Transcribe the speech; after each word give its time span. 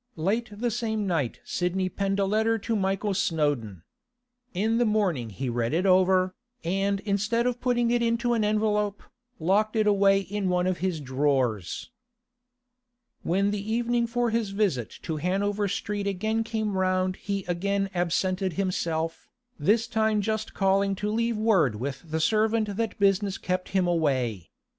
Late 0.17 0.49
the 0.51 0.71
same 0.71 1.05
night 1.05 1.41
Sidney 1.43 1.87
penned 1.87 2.19
a 2.19 2.25
letter 2.25 2.57
to 2.57 2.75
Michael 2.75 3.13
Snowdon. 3.13 3.83
In 4.51 4.79
the 4.79 4.85
morning 4.85 5.29
he 5.29 5.47
read 5.47 5.75
it 5.75 5.85
over, 5.85 6.33
and 6.63 7.01
instead 7.01 7.45
of 7.45 7.61
putting 7.61 7.91
it 7.91 8.01
into 8.01 8.33
an 8.33 8.43
envelope, 8.43 9.03
locked 9.37 9.75
it 9.75 9.85
away 9.85 10.21
in 10.21 10.49
one 10.49 10.65
of 10.65 10.79
his 10.79 10.99
drawers. 11.01 11.91
When 13.21 13.51
the 13.51 13.61
evening 13.71 14.07
for 14.07 14.31
his 14.31 14.49
visit 14.49 14.89
to 15.03 15.17
Hanover 15.17 15.67
Street 15.67 16.07
again 16.07 16.43
came 16.43 16.75
round 16.79 17.17
he 17.17 17.43
again 17.45 17.87
absented 17.93 18.53
himself, 18.53 19.27
this 19.59 19.85
time 19.85 20.21
just 20.21 20.55
calling 20.55 20.95
to 20.95 21.11
leave 21.11 21.37
word 21.37 21.75
with 21.75 22.09
the 22.09 22.19
servant 22.19 22.75
that 22.75 22.97
business 22.97 23.37
kept 23.37 23.69
him 23.69 23.85
away. 23.85 24.49